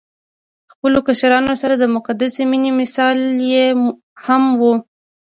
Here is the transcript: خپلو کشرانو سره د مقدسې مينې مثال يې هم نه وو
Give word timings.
خپلو 0.71 0.99
کشرانو 1.07 1.53
سره 1.61 1.73
د 1.77 1.83
مقدسې 1.95 2.43
مينې 2.51 2.71
مثال 2.81 3.17
يې 3.53 3.65
هم 4.25 4.43
نه 4.51 4.55
وو 4.59 4.73